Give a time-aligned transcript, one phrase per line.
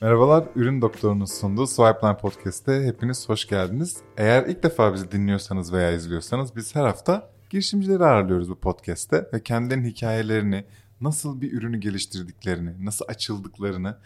[0.00, 3.96] Merhabalar, Ürün Doktoru'nun sunduğu Swipeline Podcast'te hepiniz hoş geldiniz.
[4.16, 9.42] Eğer ilk defa bizi dinliyorsanız veya izliyorsanız biz her hafta girişimcileri ağırlıyoruz bu podcast'te ve
[9.42, 10.64] kendilerinin hikayelerini,
[11.00, 13.98] nasıl bir ürünü geliştirdiklerini, nasıl açıldıklarını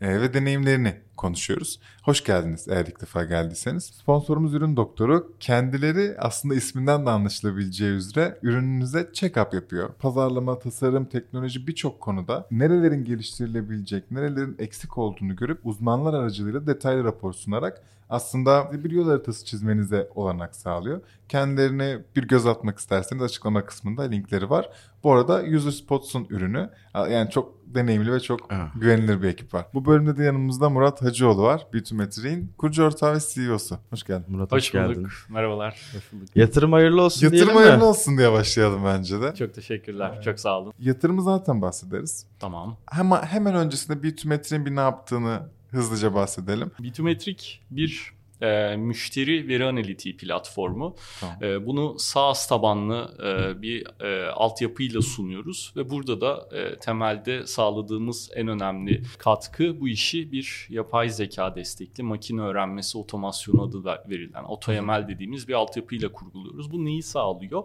[0.00, 1.80] e, ve deneyimlerini konuşuyoruz.
[2.02, 3.84] Hoş geldiniz eğer ilk defa geldiyseniz.
[3.84, 5.32] Sponsorumuz Ürün Doktoru.
[5.40, 9.94] Kendileri aslında isminden de anlaşılabileceği üzere ürününüze check-up yapıyor.
[9.98, 17.32] Pazarlama, tasarım, teknoloji birçok konuda nerelerin geliştirilebilecek, nerelerin eksik olduğunu görüp uzmanlar aracılığıyla detaylı rapor
[17.32, 21.00] sunarak aslında bir yol haritası çizmenize olanak sağlıyor.
[21.28, 24.70] Kendilerine bir göz atmak isterseniz açıklama kısmında linkleri var.
[25.04, 26.70] Bu arada User Spots'un ürünü.
[26.94, 28.66] Yani çok deneyimli ve çok evet.
[28.74, 29.66] güvenilir bir ekip var.
[29.74, 31.66] Bu bölümde de yanımızda Murat Hacıoğlu var.
[31.72, 33.78] Bitumetri'nin kurucu ortağı ve CEO'su.
[33.90, 34.24] Hoş geldin.
[34.28, 35.08] Murat hoş, hoş geldin.
[35.28, 35.80] Merhabalar.
[35.94, 36.28] Hoş bulduk.
[36.36, 37.84] Yatırım hayırlı olsun Yatırım diyelim hayırlı mi?
[37.84, 39.34] olsun diye başlayalım bence de.
[39.34, 40.10] Çok teşekkürler.
[40.14, 40.24] Evet.
[40.24, 40.72] Çok sağ olun.
[40.78, 42.26] Yatırımı zaten bahsederiz.
[42.40, 42.76] Tamam.
[42.90, 46.70] Hemen, hemen öncesinde Bitumetri'nin bir ne yaptığını hızlıca bahsedelim.
[46.78, 48.13] Bitumetrik bir
[48.44, 50.96] e, müşteri veri analitiği platformu.
[51.20, 51.36] Tamam.
[51.42, 58.30] E, bunu SaaS tabanlı e, bir e, altyapıyla sunuyoruz ve burada da e, temelde sağladığımız
[58.34, 65.08] en önemli katkı bu işi bir yapay zeka destekli makine öğrenmesi otomasyonu adı verilen AutoML
[65.08, 66.72] dediğimiz bir altyapıyla kurguluyoruz.
[66.72, 67.62] Bu neyi sağlıyor?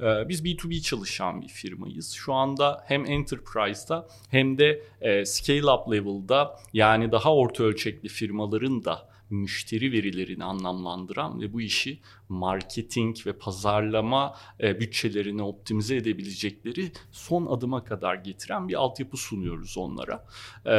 [0.00, 2.10] E, biz B2B çalışan bir firmayız.
[2.12, 9.09] Şu anda hem Enterprise'da hem de e, scale-up level'da yani daha orta ölçekli firmaların da
[9.30, 17.84] müşteri verilerini anlamlandıran ve bu işi marketing ve pazarlama e, bütçelerini optimize edebilecekleri son adıma
[17.84, 20.24] kadar getiren bir altyapı sunuyoruz onlara.
[20.66, 20.72] E,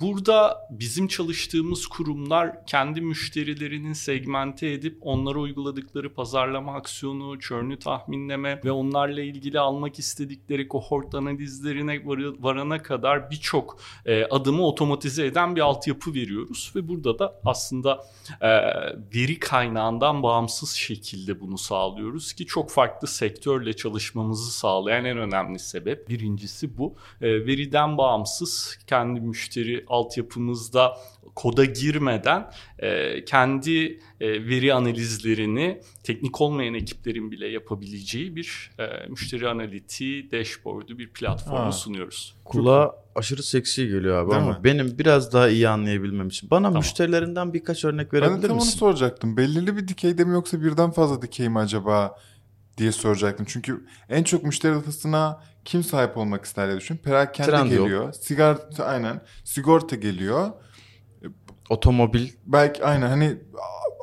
[0.00, 8.72] burada bizim çalıştığımız kurumlar kendi müşterilerinin segmente edip onlara uyguladıkları pazarlama aksiyonu, churn'ü tahminleme ve
[8.72, 12.04] onlarla ilgili almak istedikleri kohort analizlerine
[12.40, 17.93] varana kadar birçok e, adımı otomatize eden bir altyapı veriyoruz ve burada da aslında
[18.40, 18.48] e,
[19.14, 26.08] veri kaynağından bağımsız şekilde bunu sağlıyoruz ki çok farklı sektörle çalışmamızı sağlayan en önemli sebep.
[26.08, 26.94] Birincisi bu.
[27.20, 30.96] E, veriden bağımsız kendi müşteri altyapımızda
[31.34, 32.50] koda girmeden
[32.84, 40.98] e, kendi e, veri analizlerini teknik olmayan ekiplerin bile yapabileceği bir e, müşteri analitiği dashboard'u
[40.98, 41.72] bir platformu ha.
[41.72, 42.36] sunuyoruz.
[42.44, 44.64] Kulağa aşırı seksi geliyor abi Değil ama mi?
[44.64, 46.50] benim biraz daha iyi anlayabilmem için.
[46.50, 46.78] Bana tamam.
[46.78, 48.42] müşterilerinden birkaç örnek verebilir misin?
[48.42, 49.36] Ben de tam onu soracaktım.
[49.36, 52.16] Belirli bir dikeyde mi yoksa birden fazla dikey mi acaba
[52.78, 53.46] diye soracaktım.
[53.48, 56.96] Çünkü en çok müşteri datasına kim sahip olmak ister diye düşün.
[56.96, 58.12] Perakende Trend geliyor.
[58.12, 59.20] Sigorta aynen.
[59.44, 60.50] Sigorta geliyor.
[61.70, 62.28] Otomobil.
[62.46, 63.38] Belki aynen hani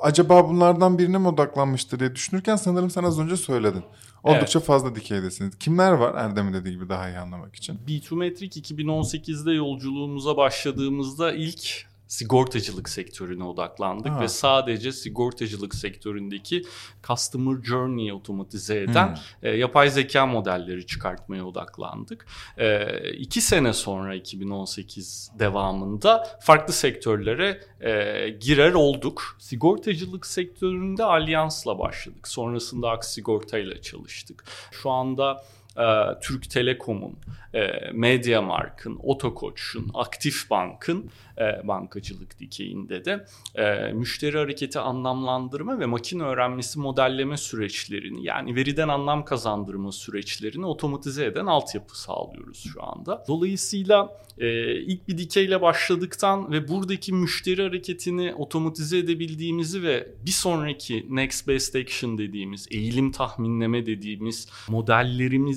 [0.01, 3.83] acaba bunlardan birine mi odaklanmıştır diye düşünürken sanırım sen az önce söyledin.
[4.23, 4.67] Oldukça evet.
[4.67, 5.57] fazla dikeydesiniz.
[5.59, 7.79] Kimler var Erdem'in dediği gibi daha iyi anlamak için?
[7.87, 14.21] B2Metric 2018'de yolculuğumuza başladığımızda ilk sigortacılık sektörüne odaklandık ha.
[14.21, 16.63] ve sadece sigortacılık sektöründeki
[17.07, 19.49] customer journey'i otomatize eden hmm.
[19.49, 22.25] e, yapay zeka modelleri çıkartmaya odaklandık.
[22.57, 29.37] E, iki sene sonra 2018 devamında farklı sektörlere e, girer olduk.
[29.39, 32.27] Sigortacılık sektöründe Allians'la başladık.
[32.27, 34.43] Sonrasında Aks Sigorta ile çalıştık.
[34.71, 35.43] Şu anda
[35.77, 37.15] e, Türk Telekom'un,
[37.53, 46.23] e, Mediamarkt'ın, Otokoç'un, Aktif Bank'ın e, bankacılık dikeyinde de e, müşteri hareketi anlamlandırma ve makine
[46.23, 53.23] öğrenmesi modelleme süreçlerini yani veriden anlam kazandırma süreçlerini otomatize eden altyapı sağlıyoruz şu anda.
[53.27, 61.05] Dolayısıyla e, ilk bir dikeyle başladıktan ve buradaki müşteri hareketini otomatize edebildiğimizi ve bir sonraki
[61.09, 64.47] next best action dediğimiz eğilim tahminleme dediğimiz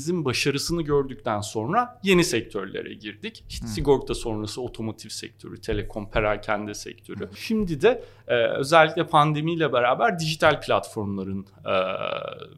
[0.05, 3.45] modellerimizin başarısını gördükten sonra yeni sektörlere girdik.
[3.49, 7.31] İşte sigorta sonrası otomotiv sektörü, telekom, perakende sektörü.
[7.37, 11.75] Şimdi de e, özellikle pandemiyle beraber dijital platformların e,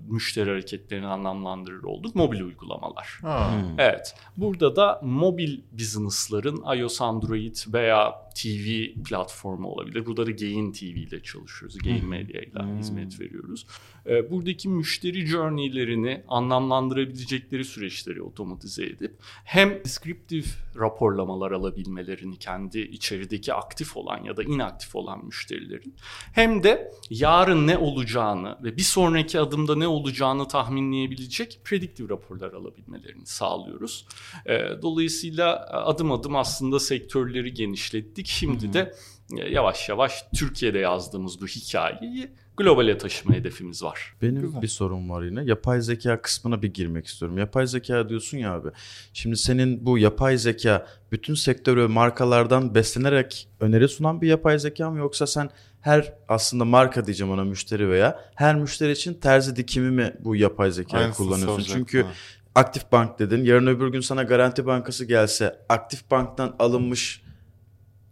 [0.08, 2.14] müşteri hareketlerini anlamlandırır olduk.
[2.14, 3.18] Mobil uygulamalar.
[3.20, 3.78] Hmm.
[3.78, 4.14] Evet.
[4.36, 10.06] Burada da mobil business'ların iOS, Android veya TV platformu olabilir.
[10.06, 11.78] Burada da Gain TV ile çalışıyoruz.
[11.78, 12.06] Gain.
[12.06, 12.78] Media ile hmm.
[12.78, 13.66] hizmet veriyoruz.
[14.06, 20.46] E, buradaki müşteri journey'lerini anlamlandırabilecekleri süreçleri otomatize edip hem descriptive
[20.76, 25.94] raporlamalar alabilmelerini kendi içerideki aktif olan ya da inaktif olan müşterilerin
[26.32, 33.26] hem de yarın ne olacağını ve bir sonraki adımda ne olacağını tahminleyebilecek prediktif raporlar alabilmelerini
[33.26, 34.06] sağlıyoruz.
[34.46, 38.60] E, dolayısıyla adım adım aslında sektörleri genişlettik ettik.
[38.60, 38.94] Şimdi de
[39.38, 44.14] e, yavaş yavaş Türkiye'de yazdığımız bu hikayeyi globale taşıma hedefimiz var.
[44.22, 44.62] Benim Güzel.
[44.62, 45.44] bir sorum var yine.
[45.44, 47.38] Yapay zeka kısmına bir girmek istiyorum.
[47.38, 48.68] Yapay zeka diyorsun ya abi.
[49.12, 54.98] Şimdi senin bu yapay zeka bütün sektörü markalardan beslenerek öneri sunan bir yapay zeka mı
[54.98, 55.50] yoksa sen
[55.80, 60.70] her aslında marka diyeceğim ona müşteri veya her müşteri için terzi dikimi mi bu yapay
[60.70, 61.74] zekayı Aynısı kullanıyorsun?
[61.74, 62.08] Çünkü ha.
[62.54, 63.44] aktif bank dedin.
[63.44, 67.25] Yarın öbür gün sana garanti bankası gelse aktif banktan alınmış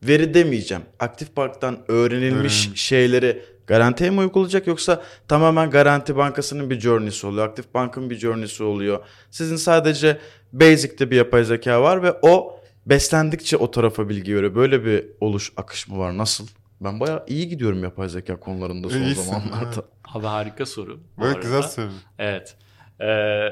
[0.08, 0.82] veri demeyeceğim.
[1.00, 2.74] Aktif banktan öğrenilmiş Öğren.
[2.74, 7.48] şeyleri garantiye mi uygulayacak yoksa tamamen Garanti Bankası'nın bir journey'si oluyor.
[7.48, 8.98] Aktif Bank'ın bir journey'si oluyor.
[9.30, 10.18] Sizin sadece
[10.52, 14.54] basic'te bir yapay zeka var ve o beslendikçe o tarafa bilgi veriyor.
[14.54, 16.18] Böyle bir oluş akış mı var?
[16.18, 16.46] Nasıl?
[16.80, 19.66] Ben bayağı iyi gidiyorum yapay zeka konularında son İyisin, zamanlarda.
[19.74, 19.84] Evet.
[20.14, 21.00] Abi harika soru.
[21.20, 21.90] Böyle güzel soru.
[22.18, 22.56] Evet.
[23.00, 23.49] Ee,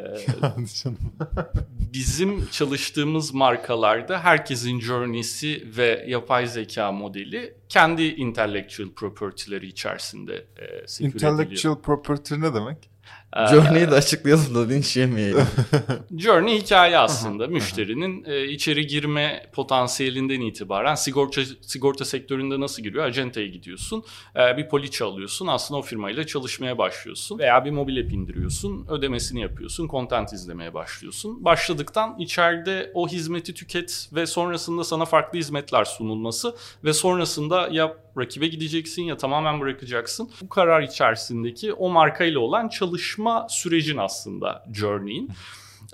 [1.92, 11.80] bizim çalıştığımız markalarda herkesin journey'si ve yapay zeka modeli kendi intellectual property'leri içerisinde e, Intellectual
[11.80, 12.91] property ne demek?
[13.36, 15.46] Ee, Journey'i de açıklayalım da linç yemeyelim.
[16.18, 17.46] Journey hikaye aslında.
[17.46, 23.04] Müşterinin e, içeri girme potansiyelinden itibaren sigorta sigorta sektöründe nasıl giriyor?
[23.04, 24.04] Acenteye gidiyorsun.
[24.36, 25.46] E, bir poliçe alıyorsun.
[25.46, 27.38] Aslında o firmayla çalışmaya başlıyorsun.
[27.38, 28.86] Veya bir mobil app indiriyorsun.
[28.90, 29.88] Ödemesini yapıyorsun.
[29.88, 31.44] Content izlemeye başlıyorsun.
[31.44, 36.54] Başladıktan içeride o hizmeti tüket ve sonrasında sana farklı hizmetler sunulması
[36.84, 40.30] ve sonrasında ya rakibe gideceksin ya tamamen bırakacaksın.
[40.42, 45.30] Bu karar içerisindeki o markayla olan çalışma sürecin aslında journey'in.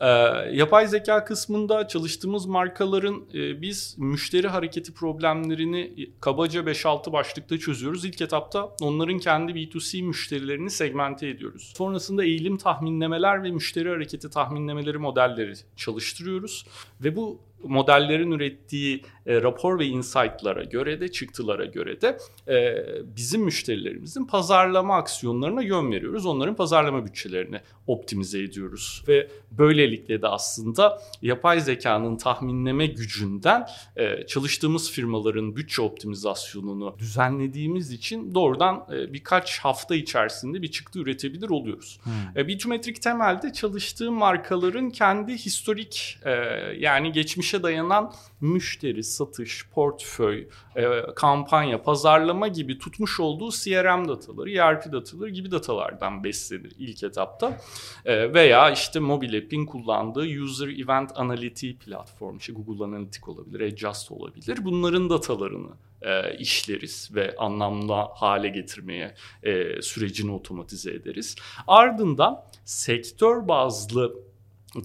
[0.00, 0.06] Ee,
[0.52, 8.04] yapay zeka kısmında çalıştığımız markaların e, biz müşteri hareketi problemlerini kabaca 5-6 başlıkta çözüyoruz.
[8.04, 11.72] İlk etapta onların kendi B2C müşterilerini segmente ediyoruz.
[11.76, 16.66] Sonrasında eğilim tahminlemeler ve müşteri hareketi tahminlemeleri modelleri çalıştırıyoruz.
[17.00, 22.84] Ve bu modellerin ürettiği e, rapor ve insight'lara göre de çıktılara göre de e,
[23.16, 26.26] bizim müşterilerimizin pazarlama aksiyonlarına yön veriyoruz.
[26.26, 33.66] Onların pazarlama bütçelerini optimize ediyoruz ve böylelikle de aslında yapay zekanın tahminleme gücünden
[33.96, 41.48] e, çalıştığımız firmaların bütçe optimizasyonunu düzenlediğimiz için doğrudan e, birkaç hafta içerisinde bir çıktı üretebilir
[41.48, 42.00] oluyoruz.
[42.02, 42.12] Hmm.
[42.36, 46.30] E, Bitumetrik temelde çalıştığım markaların kendi historik e,
[46.78, 50.84] yani geçmişe dayanan müşteri, satış, portföy, e,
[51.16, 57.60] kampanya, pazarlama gibi tutmuş olduğu CRM dataları, ERP dataları gibi datalardan beslenir ilk etapta.
[58.04, 64.12] E, veya işte mobil app'in kullandığı User Event Analytics platform, işte Google Analytics olabilir, Adjust
[64.12, 64.58] olabilir.
[64.64, 65.70] Bunların datalarını
[66.02, 71.36] e, işleriz ve anlamlı hale getirmeye e, sürecini otomatize ederiz.
[71.66, 74.27] Ardından sektör bazlı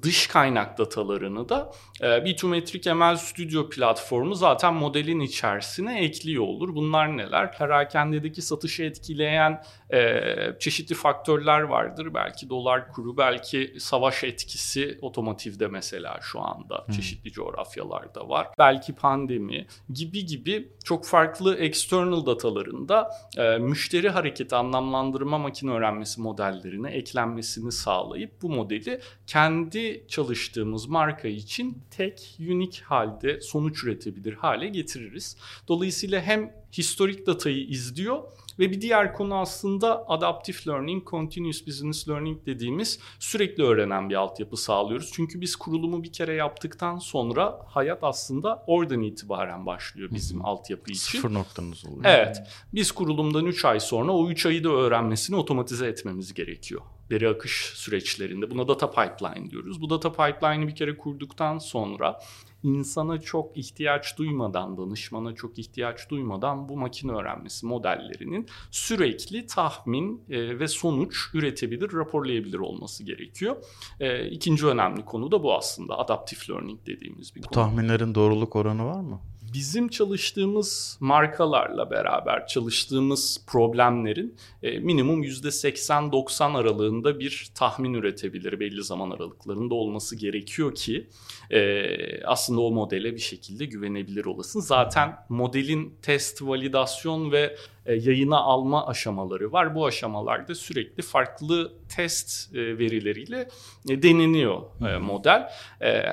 [0.03, 1.71] dış kaynak datalarını da
[2.01, 6.75] e, Bitumetrik ML Studio platformu zaten modelin içerisine ekliyor olur.
[6.75, 7.57] Bunlar neler?
[7.57, 9.63] Perakendedeki satışı etkileyen
[9.93, 12.13] e, çeşitli faktörler vardır.
[12.13, 16.95] Belki dolar kuru, belki savaş etkisi otomotivde mesela şu anda hmm.
[16.95, 18.47] çeşitli coğrafyalarda var.
[18.59, 26.91] Belki pandemi gibi gibi çok farklı external datalarında e, müşteri hareketi anlamlandırma makine öğrenmesi modellerine
[26.91, 35.37] eklenmesini sağlayıp bu modeli kendi çalıştığımız marka için tek, unik halde sonuç üretebilir hale getiririz.
[35.67, 38.23] Dolayısıyla hem historik datayı izliyor
[38.59, 44.57] ve bir diğer konu aslında adaptive learning, continuous business learning dediğimiz sürekli öğrenen bir altyapı
[44.57, 45.11] sağlıyoruz.
[45.13, 50.47] Çünkü biz kurulumu bir kere yaptıktan sonra hayat aslında oradan itibaren başlıyor bizim Hı-hı.
[50.47, 51.17] altyapı için.
[51.17, 52.03] Sıfır noktamız oluyor.
[52.05, 52.37] Evet.
[52.73, 56.81] Biz kurulumdan 3 ay sonra o 3 ayı da öğrenmesini otomatize etmemiz gerekiyor.
[57.11, 58.51] Veri akış süreçlerinde.
[58.51, 59.81] Buna data pipeline diyoruz.
[59.81, 62.19] Bu data pipeline'ı bir kere kurduktan sonra
[62.63, 70.59] insana çok ihtiyaç duymadan, danışmana çok ihtiyaç duymadan bu makine öğrenmesi modellerinin sürekli tahmin e,
[70.59, 73.55] ve sonuç üretebilir, raporlayabilir olması gerekiyor.
[73.99, 75.97] E, ikinci önemli konu da bu aslında.
[75.97, 79.21] Adaptive learning dediğimiz bir bu tahminlerin doğruluk oranı var mı?
[79.53, 88.59] Bizim çalıştığımız markalarla beraber çalıştığımız problemlerin e, minimum %80-90 aralığında bir tahmin üretebilir.
[88.59, 91.07] Belli zaman aralıklarında olması gerekiyor ki
[91.51, 94.59] e, aslında o modele bir şekilde güvenebilir olasın.
[94.59, 99.75] Zaten modelin test, validasyon ve yayına alma aşamaları var.
[99.75, 103.49] Bu aşamalarda sürekli farklı test e, verileriyle
[103.89, 104.61] e, deneniyor
[105.01, 105.49] model.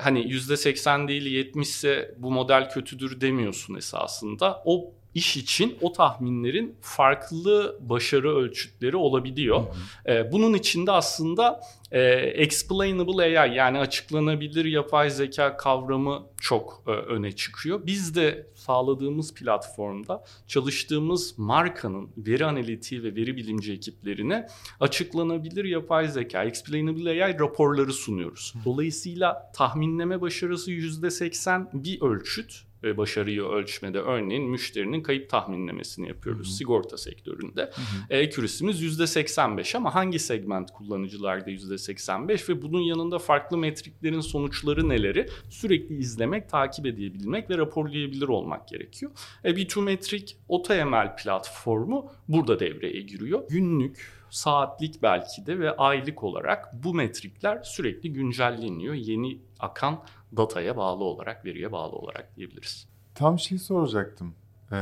[0.02, 4.62] Hani %80 değil 70 ise bu model kötüdür demiyorsun esasında.
[4.64, 9.64] O iş için o tahminlerin farklı başarı ölçütleri olabiliyor.
[10.06, 11.60] Ee, bunun içinde aslında
[11.92, 17.80] e, explainable AI yani açıklanabilir yapay zeka kavramı çok e, öne çıkıyor.
[17.86, 24.46] Biz de sağladığımız platformda çalıştığımız markanın veri analitiği ve veri bilimci ekiplerine
[24.80, 28.54] açıklanabilir yapay zeka, explainable AI raporları sunuyoruz.
[28.64, 36.56] Dolayısıyla tahminleme başarısı %80 bir ölçüt ve başarıyı ölçmede örneğin müşterinin kayıp tahminlemesini yapıyoruz Hı-hı.
[36.56, 37.62] sigorta sektöründe.
[37.62, 38.22] Hı-hı.
[38.22, 45.98] Accuracy'miz %85 ama hangi segment kullanıcılarda %85 ve bunun yanında farklı metriklerin sonuçları neleri sürekli
[45.98, 49.12] izlemek, takip edebilmek ve raporlayabilir olmak gerekiyor.
[49.44, 53.42] E, B2 Metric AutoML platformu burada devreye giriyor.
[53.48, 58.94] Günlük saatlik belki de ve aylık olarak bu metrikler sürekli güncelleniyor.
[58.94, 60.02] Yeni akan
[60.36, 62.88] dataya bağlı olarak, veriye bağlı olarak diyebiliriz.
[63.14, 64.34] Tam şey soracaktım.
[64.72, 64.76] Ee,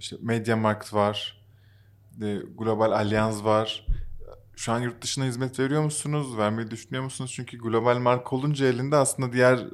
[0.00, 1.44] işte Mediamarkt var,
[2.20, 3.86] de, Global Alyans var.
[4.56, 6.38] Şu an yurt dışına hizmet veriyor musunuz?
[6.38, 7.32] Vermeyi düşünüyor musunuz?
[7.34, 9.66] Çünkü global marka olunca elinde aslında diğer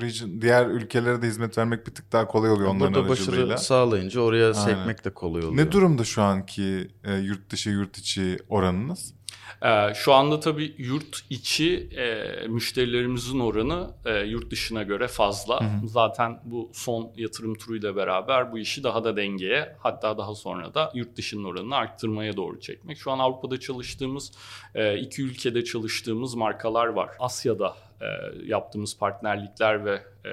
[0.00, 3.46] region, diğer ülkelere de hizmet vermek bir tık daha kolay oluyor onların Burada aracılığıyla.
[3.46, 4.52] başarı sağlayınca oraya Aynen.
[4.52, 5.56] sekmek de kolay oluyor.
[5.66, 9.14] Ne durumda şu anki e, yurt dışı yurt içi oranınız?
[9.62, 15.60] Ee, şu anda tabii yurt içi e, müşterilerimizin oranı e, yurt dışına göre fazla.
[15.60, 15.88] Hı hı.
[15.88, 20.92] Zaten bu son yatırım turuyla beraber bu işi daha da dengeye hatta daha sonra da
[20.94, 22.98] yurt dışının oranını arttırmaya doğru çekmek.
[22.98, 24.32] Şu an Avrupa'da çalıştığımız,
[24.74, 27.10] e, iki ülkede çalıştığımız markalar var.
[27.20, 28.06] Asya'da e,
[28.44, 30.30] yaptığımız partnerlikler ve e,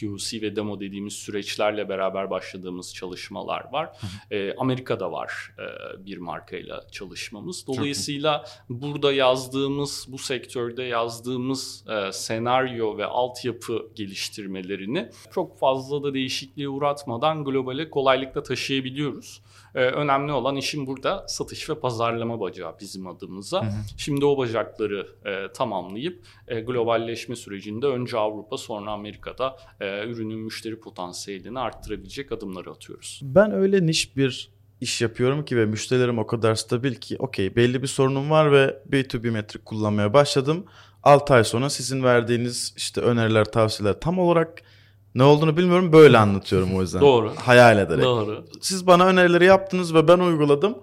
[0.00, 3.90] POC ve demo dediğimiz süreçlerle beraber başladığımız çalışmalar var.
[4.30, 5.66] E, Amerika'da var e,
[6.06, 7.66] bir markayla çalışmamız.
[7.66, 8.31] Dolayısıyla
[8.68, 17.44] burada yazdığımız, bu sektörde yazdığımız e, senaryo ve altyapı geliştirmelerini çok fazla da değişikliğe uğratmadan
[17.44, 19.42] globale kolaylıkla taşıyabiliyoruz.
[19.74, 23.62] E, önemli olan işin burada satış ve pazarlama bacağı bizim adımıza.
[23.62, 23.72] Hı hı.
[23.96, 30.80] Şimdi o bacakları e, tamamlayıp e, globalleşme sürecinde önce Avrupa sonra Amerika'da e, ürünün müşteri
[30.80, 33.20] potansiyelini arttırabilecek adımları atıyoruz.
[33.22, 34.50] Ben öyle niş bir
[34.82, 38.78] iş yapıyorum ki ve müşterilerim o kadar stabil ki okey belli bir sorunum var ve
[38.90, 40.64] B2B metrik kullanmaya başladım.
[41.02, 44.62] 6 ay sonra sizin verdiğiniz işte öneriler, tavsiyeler tam olarak
[45.14, 47.00] ne olduğunu bilmiyorum böyle anlatıyorum o yüzden.
[47.00, 47.32] Doğru.
[47.36, 48.04] Hayal ederek.
[48.04, 48.44] Doğru.
[48.60, 50.78] Siz bana önerileri yaptınız ve ben uyguladım.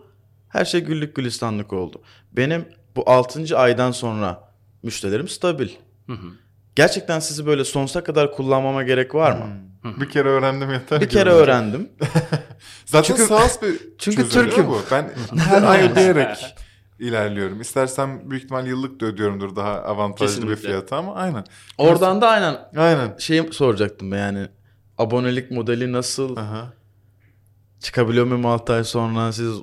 [0.50, 2.01] Her şey güllük gülistanlık oldu.
[2.32, 2.65] Benim
[2.96, 3.58] bu 6.
[3.58, 4.53] aydan sonra
[4.84, 5.70] müşterilerim stabil.
[6.08, 6.27] Hı hı.
[6.75, 9.46] Gerçekten sizi böyle sonsuza kadar kullanmama gerek var mı?
[9.46, 9.69] Hmm.
[9.83, 11.01] Bir kere öğrendim yeter.
[11.01, 11.89] Bir kere öğrendim.
[12.86, 14.67] Zaten çünkü, SaaS bir çünkü Türk'üm.
[14.67, 14.81] bu.
[14.91, 16.55] Ben her ay ödeyerek
[17.00, 17.62] ilerliyorum.
[17.62, 20.51] İstersem büyük ihtimal yıllık da ödüyorumdur daha avantajlı Kesinlikle.
[20.51, 21.43] bir fiyata ama aynen.
[21.77, 22.57] Oradan da aynen.
[22.77, 23.17] Aynen.
[23.17, 24.48] Şeyi soracaktım yani
[24.98, 26.38] abonelik modeli nasıl?
[26.38, 26.74] Aha.
[27.79, 29.53] Çıkabiliyor muyum 6 ay sonra siz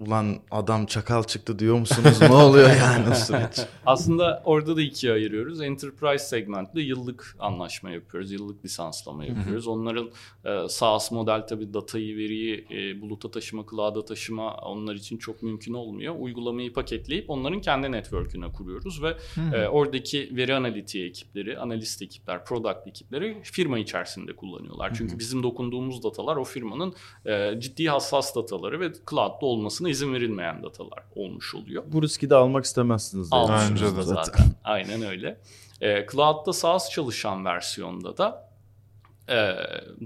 [0.00, 2.20] ulan adam çakal çıktı diyor musunuz?
[2.20, 3.68] ne oluyor yani o süreç?
[3.86, 5.60] Aslında orada da ikiye ayırıyoruz.
[5.60, 8.32] Enterprise segmentte yıllık anlaşma yapıyoruz.
[8.32, 9.66] Yıllık lisanslama yapıyoruz.
[9.66, 10.10] Onların
[10.44, 15.74] e, SaaS model tabii datayı, veriyi e, buluta taşıma, cloud'a taşıma onlar için çok mümkün
[15.74, 16.14] olmuyor.
[16.18, 19.16] Uygulamayı paketleyip onların kendi network'üne kuruyoruz ve
[19.54, 24.94] e, oradaki veri analitiği ekipleri, analist ekipler, product ekipleri firma içerisinde kullanıyorlar.
[24.94, 26.94] Çünkü bizim dokunduğumuz datalar o firmanın
[27.26, 31.84] e, ciddi hassas dataları ve cloud'da olmasını alınmasına izin verilmeyen datalar olmuş oluyor.
[31.86, 33.28] Bu riski de almak istemezsiniz.
[33.30, 34.22] Almışsınız zaten.
[34.24, 34.46] zaten.
[34.64, 35.38] Aynen öyle.
[35.80, 38.50] E, Cloud'da SaaS çalışan versiyonda da
[39.28, 39.36] e,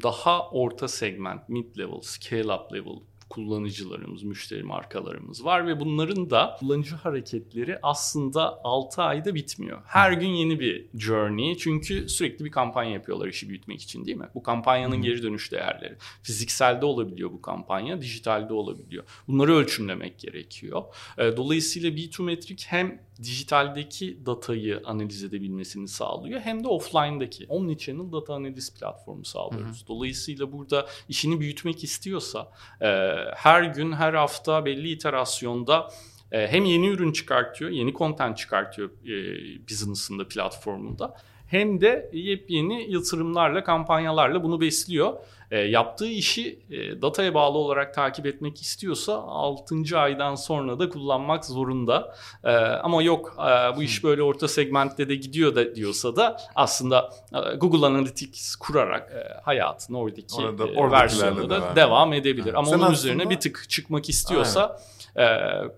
[0.02, 6.56] daha orta segment, mid level, scale up level kullanıcılarımız, müşteri markalarımız var ve bunların da
[6.60, 9.82] kullanıcı hareketleri aslında 6 ayda bitmiyor.
[9.86, 14.28] Her gün yeni bir journey çünkü sürekli bir kampanya yapıyorlar işi büyütmek için değil mi?
[14.34, 15.96] Bu kampanyanın geri dönüş değerleri.
[16.22, 19.04] Fizikselde olabiliyor bu kampanya, dijitalde olabiliyor.
[19.28, 20.82] Bunları ölçümlemek gerekiyor.
[21.18, 28.74] Dolayısıyla B2 Metric hem dijitaldeki datayı analiz edebilmesini sağlıyor hem de offline'daki omnichannel data analiz
[28.74, 29.80] platformu sağlıyoruz.
[29.80, 29.88] Hı hı.
[29.88, 32.50] Dolayısıyla burada işini büyütmek istiyorsa
[32.80, 32.86] e,
[33.34, 35.90] her gün her hafta belli iterasyonda
[36.32, 43.64] e, hem yeni ürün çıkartıyor, yeni content çıkartıyor e, business'ında platformunda hem de yepyeni yatırımlarla,
[43.64, 45.16] kampanyalarla bunu besliyor.
[45.50, 49.98] E, yaptığı işi e, dataya bağlı olarak takip etmek istiyorsa 6.
[49.98, 52.14] aydan sonra da kullanmak zorunda.
[52.44, 57.10] E, ama yok e, bu iş böyle orta segmentte de gidiyor da diyorsa da aslında
[57.34, 62.54] e, Google Analytics kurarak e, hayatını oradaki Orada, e, versiyonda da devam, edebilir.
[62.54, 62.98] Ama Sen onun aslında...
[62.98, 64.62] üzerine bir tık çıkmak istiyorsa...
[64.66, 65.26] Aynen e,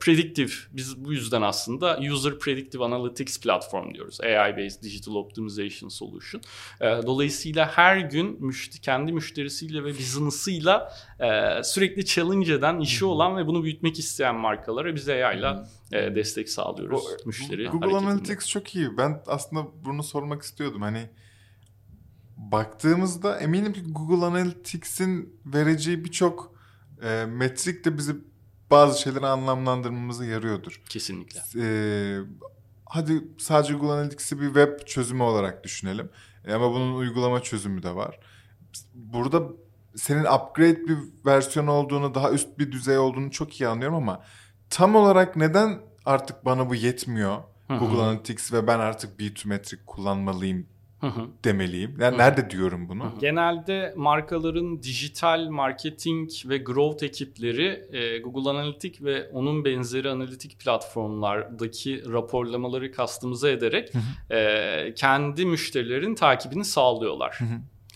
[0.00, 4.20] predictive, biz bu yüzden aslında User Predictive Analytics Platform diyoruz.
[4.20, 6.42] AI-based Digital Optimization Solution.
[6.80, 13.04] E, dolayısıyla her gün müşteri, kendi müşterisi teknolojisiyle ve business'ıyla e, sürekli challenge eden, işi
[13.04, 18.10] olan ve bunu büyütmek isteyen markalara biz AI'la e, destek sağlıyoruz Bu- müşteri Google hareketinde.
[18.10, 18.96] Analytics çok iyi.
[18.96, 20.82] Ben aslında bunu sormak istiyordum.
[20.82, 21.10] Hani
[22.36, 26.54] baktığımızda eminim ki Google Analytics'in vereceği birçok
[27.02, 28.16] e, metrik de bizi
[28.72, 30.82] bazı şeyleri anlamlandırmamıza yarıyordur.
[30.88, 31.40] Kesinlikle.
[31.60, 31.66] E,
[32.86, 36.10] hadi sadece Google Analytics'i bir web çözümü olarak düşünelim.
[36.44, 38.20] E, ama bunun uygulama çözümü de var.
[38.94, 39.42] Burada
[39.96, 44.22] senin upgrade bir versiyon olduğunu, daha üst bir düzey olduğunu çok iyi anlıyorum ama
[44.70, 47.38] tam olarak neden artık bana bu yetmiyor?
[47.68, 50.66] Google Analytics ve ben artık B2 metrik kullanmalıyım
[51.02, 51.26] Hı hı.
[51.44, 51.96] demeliyim.
[52.00, 52.18] Yani Hı.
[52.18, 53.12] nerede diyorum bunu?
[53.20, 62.12] Genelde markaların dijital marketing ve growth ekipleri e, Google Analytics ve onun benzeri analitik platformlardaki
[62.12, 63.92] raporlamaları kastımıze ederek
[64.30, 67.36] e, kendi müşterilerin takibini sağlıyorlar.
[67.38, 67.44] hı.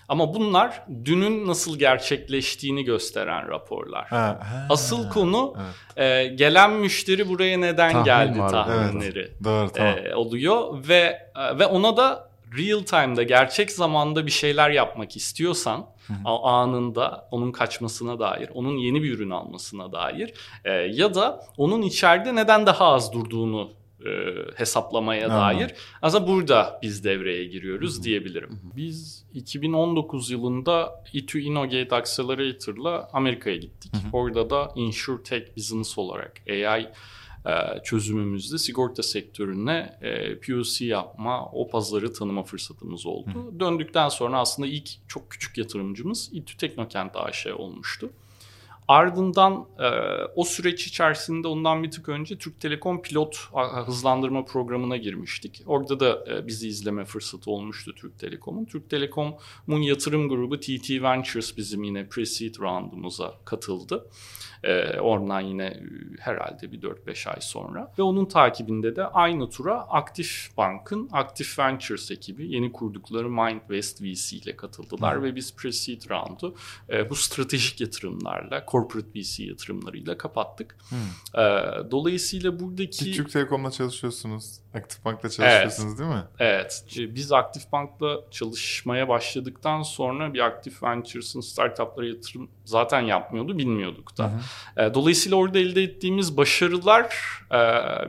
[0.08, 4.06] Ama bunlar dünün nasıl gerçekleştiğini gösteren raporlar.
[4.06, 4.66] Ha, ha.
[4.70, 5.54] Asıl konu
[5.96, 8.48] Evet, e, gelen müşteri buraya neden Tahmin geldi var.
[8.50, 9.94] tahminleri doğru tamam.
[10.04, 12.25] e, oluyor ve e, ve ona da
[12.58, 15.86] real time'da gerçek zamanda bir şeyler yapmak istiyorsan
[16.24, 20.34] anında onun kaçmasına dair, onun yeni bir ürün almasına dair
[20.64, 23.70] e, ya da onun içeride neden daha az durduğunu
[24.06, 24.10] e,
[24.54, 25.60] hesaplamaya Anladım.
[25.60, 25.74] dair.
[26.02, 28.60] Aslında burada biz devreye giriyoruz diyebilirim.
[28.76, 33.92] Biz 2019 yılında E2 Innogate Accelerator'la Amerika'ya gittik.
[34.12, 36.92] Orada da InsurTech Business olarak AI e,
[37.84, 43.60] çözümümüzde sigorta sektörüne e, POC yapma, o pazarı tanıma fırsatımız oldu.
[43.60, 48.10] Döndükten sonra aslında ilk çok küçük yatırımcımız İTÜ Teknokent AŞ olmuştu.
[48.88, 49.88] Ardından e,
[50.34, 53.36] o süreç içerisinde ondan bir tık önce Türk Telekom pilot
[53.86, 55.62] hızlandırma programına girmiştik.
[55.66, 58.64] Orada da e, bizi izleme fırsatı olmuştu Türk Telekom'un.
[58.64, 64.06] Türk Telekom'un yatırım grubu TT Ventures bizim yine pre-seed roundumuza katıldı.
[64.66, 65.82] E, oradan yine e,
[66.20, 67.92] herhalde bir 4-5 ay sonra.
[67.98, 74.36] Ve onun takibinde de aynı tura Aktif Bank'ın Aktif Ventures ekibi yeni kurdukları MindWest VC
[74.36, 75.22] ile katıldılar.
[75.22, 76.54] Ve biz pre-seed roundu
[76.90, 80.76] e, bu stratejik yatırımlarla, corporate VC yatırımlarıyla kapattık.
[81.34, 81.40] E,
[81.90, 83.04] dolayısıyla buradaki...
[83.04, 84.60] Ki Türk Telekom'la çalışıyorsunuz.
[84.74, 86.24] Aktif Bank'la çalışıyorsunuz değil mi?
[86.38, 86.84] Evet.
[86.98, 94.18] e, Biz Aktif Bank'la çalışmaya başladıktan sonra bir Aktif Ventures'ın startuplara yatırım zaten yapmıyordu, bilmiyorduk
[94.18, 94.24] da.
[94.24, 94.30] E,
[94.94, 97.16] Dolayısıyla orada elde ettiğimiz başarılar
[97.52, 97.58] e,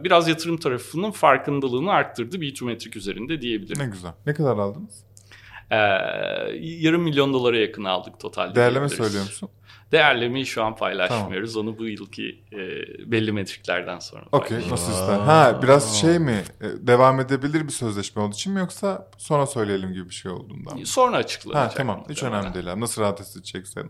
[0.04, 3.82] biraz yatırım tarafının farkındalığını arttırdı B2 metrik üzerinde diyebilirim.
[3.82, 4.12] Ne güzel.
[4.26, 5.04] Ne kadar aldınız?
[5.72, 5.78] E,
[6.62, 8.56] yarım milyon dolara yakın aldık totalde.
[8.56, 9.50] Değerleme söylüyor musun?
[9.92, 11.58] Değerlemeyi şu an paylaşmıyoruz.
[11.58, 12.58] Onu bu yılki e,
[13.12, 14.58] belli metriklerden sonra Okey.
[14.70, 15.20] Nasıl ister?
[15.20, 16.44] Ha biraz şey mi?
[16.62, 20.80] e, Devam edebilir bir sözleşme olduğu için mi yoksa sonra söyleyelim gibi bir şey olduğundan
[20.80, 20.86] mı?
[20.86, 21.72] Sonra açıklanacak.
[21.72, 22.04] Ha tamam.
[22.10, 22.66] Hiç önemli değil.
[22.78, 23.90] Nasıl rahat edeceksen.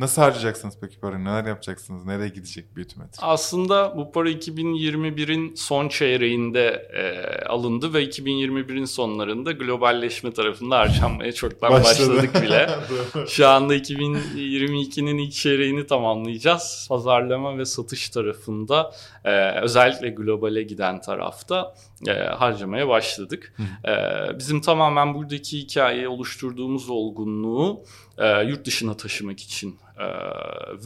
[0.00, 1.24] Nasıl harcayacaksınız peki parayı?
[1.24, 2.04] Neler yapacaksınız?
[2.04, 3.20] Nereye gidecek metrik?
[3.20, 11.72] Aslında bu para 2021'in son çeyreğinde e, alındı ve 2021'in sonlarında globalleşme tarafında harcanmaya çoktan
[11.72, 12.70] başladık bile.
[13.28, 16.86] Şu anda 2022'nin ilk çeyreğini tamamlayacağız.
[16.88, 18.92] Pazarlama ve satış tarafında
[19.24, 21.74] e, özellikle globale giden tarafta
[22.06, 23.54] e, harcamaya başladık.
[23.88, 23.92] E,
[24.38, 27.84] bizim tamamen buradaki hikayeyi oluşturduğumuz olgunluğu
[28.18, 30.06] e, yurt dışına taşımak için e,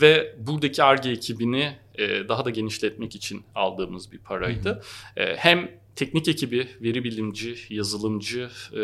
[0.00, 4.82] ve buradaki ARGE ekibini e, daha da genişletmek için aldığımız bir paraydı.
[5.16, 8.80] E, hem teknik ekibi, veri bilimci, yazılımcı e,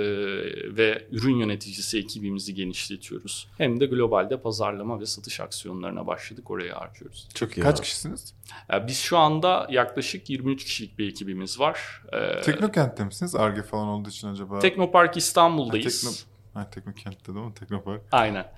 [0.77, 3.49] ve ürün yöneticisi ekibimizi genişletiyoruz.
[3.59, 6.51] Hem de globalde pazarlama ve satış aksiyonlarına başladık.
[6.51, 7.29] Oraya harcıyoruz.
[7.35, 7.61] Çok iyi.
[7.61, 7.83] Kaç abi.
[7.83, 8.35] kişisiniz?
[8.73, 12.03] E, biz şu anda yaklaşık 23 kişilik bir ekibimiz var.
[12.13, 13.35] E, Teknokent'te misiniz?
[13.35, 14.59] Arge falan olduğu için acaba?
[14.59, 16.05] Teknopark İstanbul'dayız.
[16.05, 16.61] Ha, Tekno...
[16.61, 17.55] Ha, Teknokent'te değil mi?
[17.55, 18.03] Teknopark.
[18.13, 18.53] Aynen.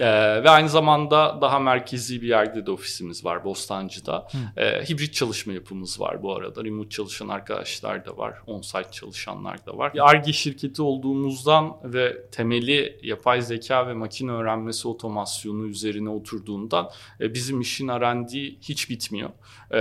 [0.00, 4.28] Ee, ve aynı zamanda daha merkezi bir yerde de ofisimiz var Bostancı'da.
[4.56, 6.64] Ee, hibrit çalışma yapımız var bu arada.
[6.64, 8.38] Remote çalışan arkadaşlar da var.
[8.46, 9.92] On-site çalışanlar da var.
[10.00, 17.60] ARGE şirketi olduğumuzdan ve temeli yapay zeka ve makine öğrenmesi otomasyonu üzerine oturduğundan e, bizim
[17.60, 19.30] işin R&D hiç bitmiyor.
[19.70, 19.78] Ee,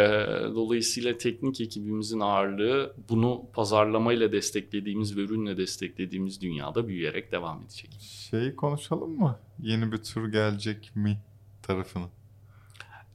[0.55, 7.89] dolayısıyla teknik ekibimizin ağırlığı bunu pazarlamayla desteklediğimiz ve ürünle desteklediğimiz dünyada büyüyerek devam edecek.
[8.29, 9.39] Şeyi konuşalım mı?
[9.61, 11.17] Yeni bir tur gelecek mi
[11.63, 12.05] tarafını?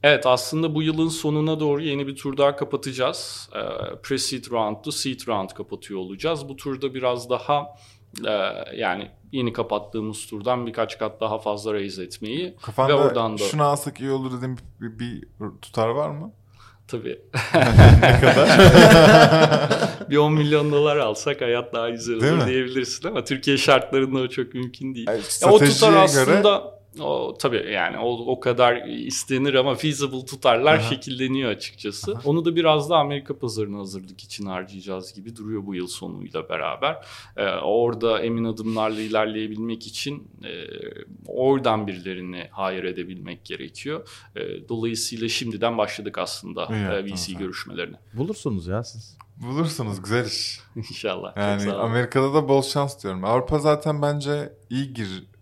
[0.03, 3.49] Evet aslında bu yılın sonuna doğru yeni bir tur daha kapatacağız.
[3.55, 3.59] Ee,
[4.03, 6.49] Pre-seed round'du seed round kapatıyor olacağız.
[6.49, 7.75] Bu turda biraz daha
[8.27, 8.31] e,
[8.75, 13.63] yani yeni kapattığımız turdan birkaç kat daha fazla raise etmeyi Kafanda ve oradan da şunu
[13.63, 15.23] alsak iyi olur dediğim bir, bir
[15.61, 16.31] tutar var mı?
[16.87, 17.19] Tabii
[18.01, 18.49] ne kadar?
[20.09, 24.53] bir 10 milyon dolar alsak hayat daha güzel olur diyebilirsin ama Türkiye şartlarında o çok
[24.53, 25.09] mümkün değil.
[25.09, 30.25] Ay, Ya o tutar stratejiye aslında O tabii yani o, o kadar istenir ama feasible
[30.25, 30.81] tutarlar Aha.
[30.89, 32.15] şekilleniyor açıkçası.
[32.25, 37.05] Onu da biraz da Amerika pazarına hazırlık için harcayacağız gibi duruyor bu yıl sonuyla beraber.
[37.37, 40.49] Ee, orada emin adımlarla ilerleyebilmek için e,
[41.27, 44.07] oradan birilerini hire edebilmek gerekiyor.
[44.35, 47.41] E, dolayısıyla şimdiden başladık aslında İyi, e, VC tamam.
[47.41, 47.95] görüşmelerine.
[48.13, 49.17] Bulursunuz ya siz.
[49.37, 50.59] Bulursunuz güzel iş.
[50.75, 51.29] İnşallah.
[51.29, 51.79] Çok Yani sağ olun.
[51.79, 53.23] Amerika'da da bol şans diyorum.
[53.25, 54.93] Avrupa zaten bence iyi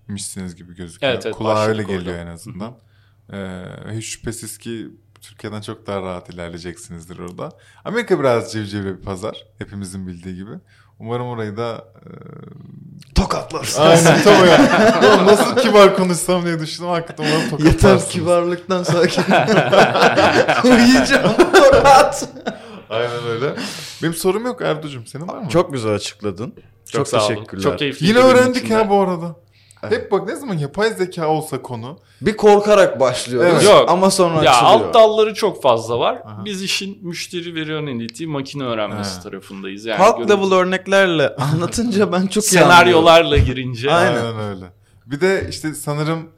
[0.08, 1.14] girmişsiniz gibi gözüküyor.
[1.14, 2.18] Evet, evet, Kulağa öyle geliyor orada.
[2.18, 2.78] en azından.
[3.34, 4.88] Ee, hiç şüphesiz ki
[5.22, 7.52] Türkiye'den çok daha rahat ilerleyeceksinizdir orada.
[7.86, 9.46] Amerika biraz civcivli bir pazar.
[9.58, 10.52] Hepimizin bildiği gibi.
[11.00, 12.10] Umarım orayı da e,
[13.16, 13.82] Tokatlarsın.
[13.82, 14.60] Aynen tam o ya.
[15.04, 16.90] Oğlum nasıl kibar konuşsam diye düşündüm.
[16.90, 19.24] Hakikaten umarım Yeter kibarlıktan sakin.
[20.70, 22.30] Uyuyacağım tokat.
[22.90, 23.56] Aynen öyle.
[24.04, 25.06] Benim sorum yok Erdo'cum.
[25.08, 25.50] Senin var mı?
[25.50, 26.54] Çok güzel açıkladın.
[26.92, 27.36] Çok, sağ olun.
[27.36, 27.64] teşekkürler.
[27.64, 28.08] Çok keyifli.
[28.08, 29.36] Yine öğrendik ha bu arada.
[29.92, 32.00] Hep bak ne zaman yapay zeka olsa konu.
[32.22, 33.50] Bir korkarak başlıyoruz.
[33.54, 33.64] Evet.
[33.64, 33.86] Yok.
[33.90, 34.72] Ama sonra Ya açılıyor.
[34.88, 36.22] alt dalları çok fazla var.
[36.26, 36.46] Aha.
[36.46, 39.24] Biz işin müşteri veri analitiği, makine öğrenmesi Evet.
[39.24, 39.86] tarafındayız.
[39.86, 44.26] Yani Halk level örneklerle anlatınca ben çok senaryolarla girince Aynen.
[44.26, 44.40] Aynen.
[44.40, 44.66] öyle.
[45.06, 46.30] Bir de işte sanırım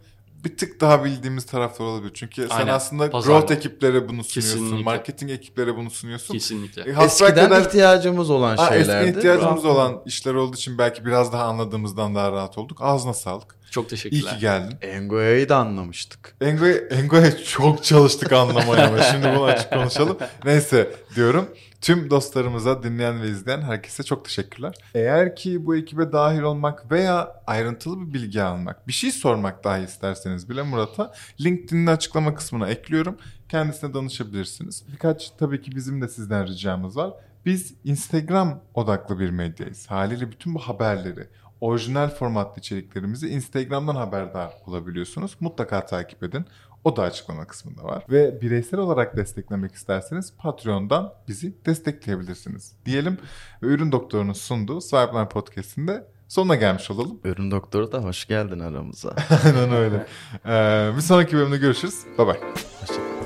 [0.45, 2.11] bir tık daha bildiğimiz taraflar olabilir.
[2.13, 2.73] Çünkü sen Aynen.
[2.73, 3.39] aslında Pazarlama.
[3.39, 4.59] growth ekiplere bunu sunuyorsun.
[4.59, 4.83] Kesinlikle.
[4.83, 6.33] Marketing ekiplere bunu sunuyorsun.
[6.33, 6.81] kesinlikle.
[6.81, 8.91] E, Eskiden ihtiyacımız olan Ha, şeylerdi.
[9.05, 12.77] eskiden ihtiyacımız Rahat- olan işler olduğu için belki biraz daha anladığımızdan daha rahat olduk.
[12.81, 13.55] Ağzına sağlık.
[13.71, 14.33] Çok İyi teşekkürler.
[14.33, 14.77] ki geldin.
[14.81, 16.35] Engoya'yı da anlamıştık.
[16.41, 20.17] Engo'ya Engo'ya çok çalıştık anlamaya ama şimdi bunu açık konuşalım.
[20.45, 21.47] Neyse diyorum.
[21.81, 24.73] Tüm dostlarımıza, dinleyen ve izleyen herkese çok teşekkürler.
[24.95, 29.83] Eğer ki bu ekibe dahil olmak veya ayrıntılı bir bilgi almak, bir şey sormak dahi
[29.83, 33.17] isterseniz bile Murat'a LinkedIn'in açıklama kısmına ekliyorum.
[33.49, 34.83] Kendisine danışabilirsiniz.
[34.91, 37.13] Birkaç tabii ki bizim de sizden ricamız var.
[37.45, 39.87] Biz Instagram odaklı bir medyayız.
[39.87, 41.27] Haliyle bütün bu haberleri,
[41.61, 45.35] orijinal formatlı içeriklerimizi Instagram'dan haberdar olabiliyorsunuz.
[45.39, 46.45] Mutlaka takip edin.
[46.87, 48.03] O da açıklama kısmında var.
[48.09, 52.73] Ve bireysel olarak desteklemek isterseniz Patreon'dan bizi destekleyebilirsiniz.
[52.85, 53.17] Diyelim
[53.63, 57.19] ve Ürün Doktoru'nun sunduğu Swipeline Podcast'inde sonuna gelmiş olalım.
[57.23, 59.15] Ürün doktoru da hoş geldin aramıza.
[59.45, 60.05] Aynen öyle.
[60.45, 61.95] Ee, bir sonraki bölümde görüşürüz.
[62.17, 62.41] Bye bye.
[62.81, 63.16] Hoşçakalın.